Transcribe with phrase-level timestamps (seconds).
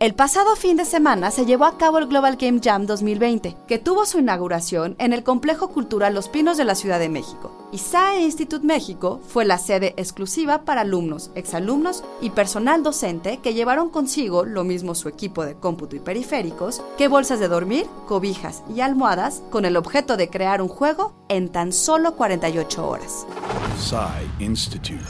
[0.00, 3.78] El pasado fin de semana se llevó a cabo el Global Game Jam 2020, que
[3.78, 7.59] tuvo su inauguración en el Complejo Cultural Los Pinos de la Ciudad de México.
[7.72, 13.54] Y SAE Institute México fue la sede exclusiva para alumnos, exalumnos y personal docente que
[13.54, 18.64] llevaron consigo lo mismo su equipo de cómputo y periféricos que bolsas de dormir, cobijas
[18.74, 23.24] y almohadas con el objeto de crear un juego en tan solo 48 horas.
[23.78, 25.04] SAE Institute.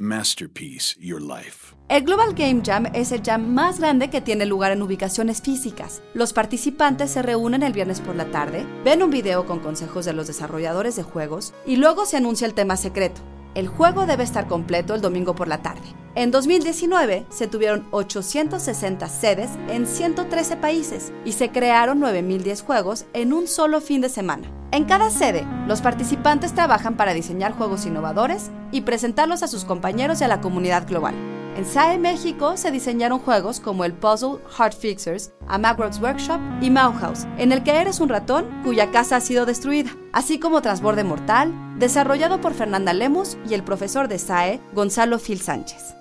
[0.00, 1.74] Masterpiece Your Life.
[1.92, 6.00] El Global Game Jam es el jam más grande que tiene lugar en ubicaciones físicas.
[6.14, 10.14] Los participantes se reúnen el viernes por la tarde, ven un video con consejos de
[10.14, 13.20] los desarrolladores de juegos y luego se anuncia el tema secreto.
[13.54, 15.82] El juego debe estar completo el domingo por la tarde.
[16.14, 23.32] En 2019 se tuvieron 860 sedes en 113 países y se crearon 9.010 juegos en
[23.32, 24.48] un solo fin de semana.
[24.72, 30.20] En cada sede, los participantes trabajan para diseñar juegos innovadores y presentarlos a sus compañeros
[30.20, 31.14] y a la comunidad global.
[31.54, 36.70] En SAE México se diseñaron juegos como el puzzle Heart Fixers, a Macworks Workshop y
[36.70, 41.04] Mauhaus, en el que eres un ratón cuya casa ha sido destruida, así como Transborde
[41.04, 45.94] Mortal, desarrollado por Fernanda Lemus y el profesor de SAE, Gonzalo Phil Sánchez.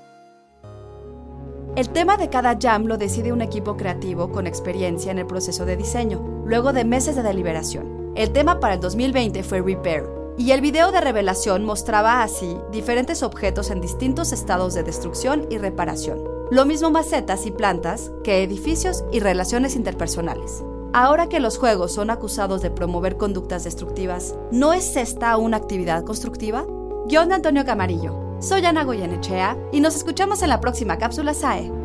[1.76, 5.66] El tema de cada jam lo decide un equipo creativo con experiencia en el proceso
[5.66, 8.14] de diseño, luego de meses de deliberación.
[8.16, 13.24] El tema para el 2020 fue Repair, y el video de revelación mostraba así diferentes
[13.24, 16.24] objetos en distintos estados de destrucción y reparación.
[16.50, 20.64] Lo mismo macetas y plantas que edificios y relaciones interpersonales.
[20.94, 26.04] Ahora que los juegos son acusados de promover conductas destructivas, ¿no es esta una actividad
[26.04, 26.66] constructiva?
[27.08, 28.16] De Antonio Camarillo.
[28.40, 31.81] Soy Ana Goyenechea y nos escuchamos en la próxima cápsula SAE.